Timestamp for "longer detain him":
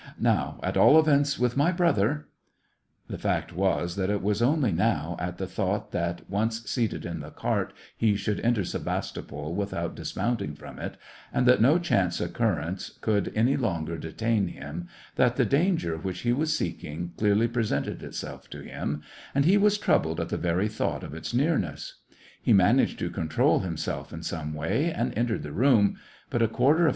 13.55-14.87